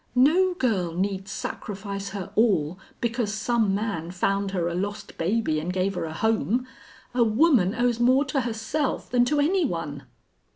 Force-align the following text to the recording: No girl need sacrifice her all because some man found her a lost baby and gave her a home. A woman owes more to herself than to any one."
No 0.15 0.55
girl 0.55 0.95
need 0.95 1.27
sacrifice 1.27 2.09
her 2.09 2.31
all 2.33 2.79
because 3.01 3.31
some 3.31 3.75
man 3.75 4.09
found 4.09 4.49
her 4.49 4.67
a 4.67 4.73
lost 4.73 5.15
baby 5.15 5.59
and 5.59 5.71
gave 5.71 5.93
her 5.93 6.05
a 6.05 6.11
home. 6.13 6.65
A 7.13 7.23
woman 7.23 7.75
owes 7.75 7.99
more 7.99 8.25
to 8.25 8.41
herself 8.41 9.11
than 9.11 9.25
to 9.25 9.39
any 9.39 9.63
one." 9.63 10.07